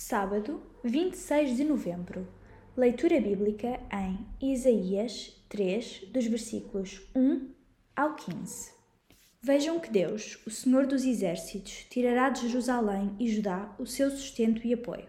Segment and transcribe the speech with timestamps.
[0.00, 2.24] Sábado, 26 de novembro.
[2.76, 7.50] Leitura bíblica em Isaías 3, dos versículos 1
[7.96, 8.70] ao 15.
[9.42, 14.64] Vejam que Deus, o Senhor dos Exércitos, tirará de Jerusalém e Judá o seu sustento
[14.64, 15.08] e apoio.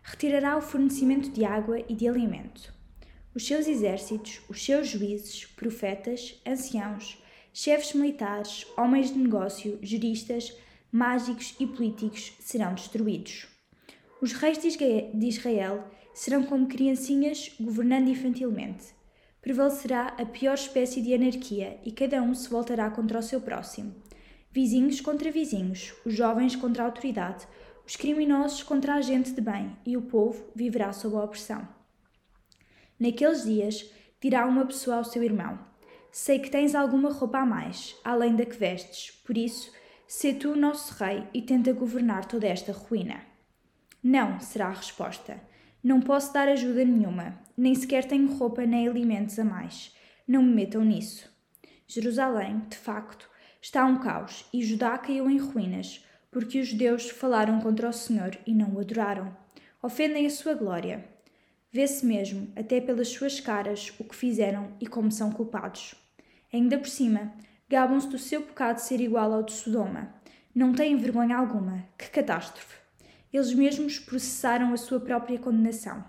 [0.00, 2.72] Retirará o fornecimento de água e de alimento.
[3.34, 7.20] Os seus exércitos, os seus juízes, profetas, anciãos,
[7.52, 10.56] chefes militares, homens de negócio, juristas,
[10.92, 13.59] mágicos e políticos serão destruídos.
[14.20, 18.88] Os reis de Israel serão como criancinhas governando infantilmente.
[19.40, 23.94] Prevalecerá a pior espécie de anarquia e cada um se voltará contra o seu próximo.
[24.50, 27.48] Vizinhos contra vizinhos, os jovens contra a autoridade,
[27.86, 31.66] os criminosos contra a gente de bem, e o povo viverá sob a opressão.
[32.98, 33.90] Naqueles dias,
[34.20, 35.58] dirá uma pessoa ao seu irmão:
[36.12, 39.72] Sei que tens alguma roupa a mais, além da que vestes, por isso,
[40.06, 43.29] sê tu o nosso rei e tenta governar toda esta ruína.
[44.02, 45.40] Não, será a resposta.
[45.82, 49.94] Não posso dar ajuda nenhuma, nem sequer tenho roupa nem alimentos a mais.
[50.26, 51.30] Não me metam nisso.
[51.86, 53.28] Jerusalém, de facto,
[53.60, 58.38] está um caos e Judá caiu em ruínas, porque os judeus falaram contra o Senhor
[58.46, 59.36] e não o adoraram.
[59.82, 61.04] Ofendem a sua glória.
[61.72, 65.94] Vê-se mesmo, até pelas suas caras, o que fizeram e como são culpados.
[66.52, 67.32] Ainda por cima,
[67.68, 70.14] gabam-se do seu pecado ser igual ao de Sodoma.
[70.54, 71.84] Não têm vergonha alguma.
[71.96, 72.80] Que catástrofe!
[73.32, 76.04] Eles mesmos processaram a sua própria condenação.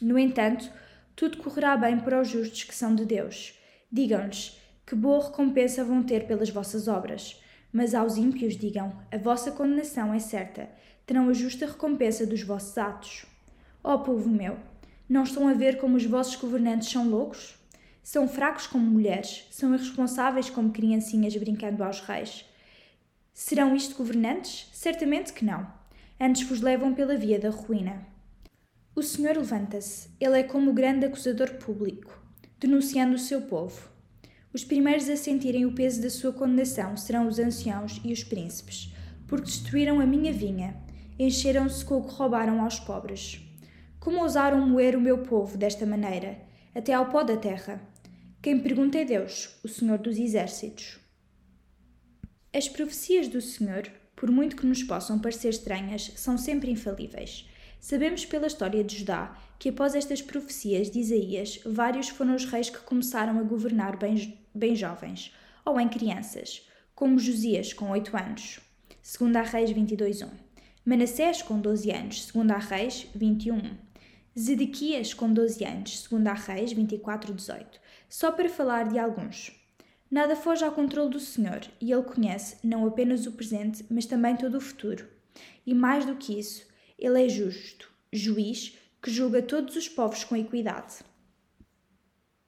[0.00, 0.70] No entanto,
[1.16, 3.54] tudo correrá bem para os justos que são de Deus.
[3.90, 7.40] Digam-lhes que boa recompensa vão ter pelas vossas obras.
[7.72, 10.68] Mas aos ímpios digam: a vossa condenação é certa,
[11.04, 13.26] terão a justa recompensa dos vossos atos.
[13.82, 14.56] Ó povo meu,
[15.08, 17.56] não estão a ver como os vossos governantes são loucos?
[18.02, 22.44] São fracos como mulheres, são irresponsáveis como criancinhas brincando aos reis.
[23.32, 24.68] Serão isto governantes?
[24.72, 25.79] Certamente que não
[26.20, 28.06] antes vos levam pela via da ruína.
[28.94, 32.22] O Senhor levanta-se, ele é como o grande acusador público,
[32.58, 33.88] denunciando o seu povo.
[34.52, 38.92] Os primeiros a sentirem o peso da sua condenação serão os anciãos e os príncipes,
[39.26, 40.76] porque destruíram a minha vinha,
[41.18, 43.40] encheram-se com o que roubaram aos pobres.
[43.98, 46.38] Como ousaram moer o meu povo desta maneira,
[46.74, 47.80] até ao pó da terra?
[48.42, 50.98] Quem pergunta é Deus, o Senhor dos Exércitos.
[52.52, 57.48] As profecias do Senhor por muito que nos possam parecer estranhas, são sempre infalíveis.
[57.80, 62.68] Sabemos pela história de Judá que, após estas profecias de Isaías, vários foram os reis
[62.68, 68.60] que começaram a governar bem, bem jovens, ou em crianças, como Josias, com 8 anos,
[69.00, 70.28] segundo a Reis 22.1.
[70.84, 73.70] Manassés, com 12 anos, segundo a Reis 21.1.
[74.38, 77.64] Zedequias, com 12 anos, segundo a Reis 24.18.
[78.06, 79.59] Só para falar de alguns.
[80.10, 84.36] Nada foge ao controle do Senhor, e Ele conhece não apenas o presente, mas também
[84.36, 85.06] todo o futuro.
[85.64, 86.66] E mais do que isso,
[86.98, 90.96] Ele é justo, juiz, que julga todos os povos com equidade.